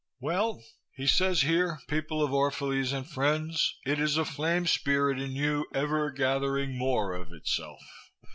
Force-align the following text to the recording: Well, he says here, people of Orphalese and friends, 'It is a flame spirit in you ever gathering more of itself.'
Well, 0.19 0.63
he 0.95 1.05
says 1.05 1.41
here, 1.43 1.77
people 1.87 2.23
of 2.23 2.31
Orphalese 2.33 2.91
and 2.91 3.07
friends, 3.07 3.75
'It 3.85 3.99
is 3.99 4.17
a 4.17 4.25
flame 4.25 4.65
spirit 4.65 5.19
in 5.19 5.33
you 5.33 5.67
ever 5.75 6.09
gathering 6.09 6.75
more 6.75 7.13
of 7.13 7.31
itself.' 7.31 7.85